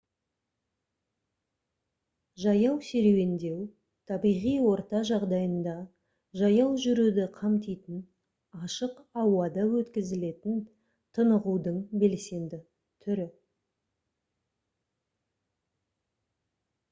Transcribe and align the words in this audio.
жаяу 2.43 2.77
серуендеу 2.85 3.57
табиғи 4.11 4.53
орта 4.69 5.01
жағдайында 5.09 5.75
жаяу 6.41 6.71
жүруді 6.85 7.25
қамтитын 7.35 7.99
ашық 8.69 8.95
ауада 9.25 9.65
өткізілетін 9.81 10.57
тынығудың 11.19 11.77
белсенді 12.05 12.59
түрі 13.05 13.27